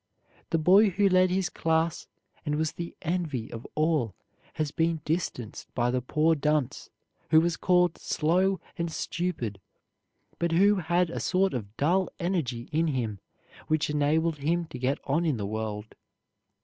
The 0.49 0.57
boy 0.57 0.89
who 0.89 1.07
led 1.07 1.29
his 1.29 1.47
class 1.47 2.07
and 2.43 2.55
was 2.55 2.71
the 2.71 2.95
envy 3.03 3.51
of 3.51 3.67
all 3.75 4.15
has 4.55 4.71
been 4.71 4.99
distanced 5.05 5.71
by 5.75 5.91
the 5.91 6.01
poor 6.01 6.33
dunce 6.33 6.89
who 7.29 7.39
was 7.39 7.55
called 7.55 7.99
slow 7.99 8.59
and 8.79 8.91
stupid, 8.91 9.61
but 10.39 10.53
who 10.53 10.77
had 10.77 11.11
a 11.11 11.19
sort 11.19 11.53
of 11.53 11.77
dull 11.77 12.09
energy 12.19 12.67
in 12.71 12.87
him 12.87 13.19
which 13.67 13.91
enabled 13.91 14.39
him 14.39 14.65
to 14.69 14.79
get 14.79 14.97
on 15.03 15.23
in 15.23 15.37
the 15.37 15.45
world. 15.45 15.93